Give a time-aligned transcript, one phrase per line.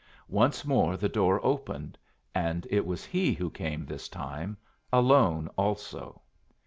[0.33, 1.95] Once more the door opened,
[2.33, 4.57] and it was he who came this time,
[4.91, 6.19] alone also.